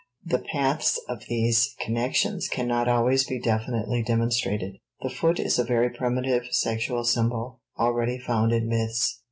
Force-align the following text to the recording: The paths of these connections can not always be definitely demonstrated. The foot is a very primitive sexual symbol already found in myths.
The 0.25 0.39
paths 0.51 0.99
of 1.07 1.25
these 1.29 1.75
connections 1.79 2.47
can 2.47 2.67
not 2.67 2.87
always 2.87 3.23
be 3.23 3.39
definitely 3.39 4.01
demonstrated. 4.01 4.77
The 5.03 5.11
foot 5.11 5.39
is 5.39 5.59
a 5.59 5.63
very 5.63 5.91
primitive 5.91 6.45
sexual 6.49 7.03
symbol 7.03 7.61
already 7.77 8.17
found 8.17 8.51
in 8.51 8.67
myths. 8.67 9.19